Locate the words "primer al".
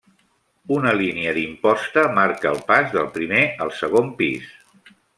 3.21-3.75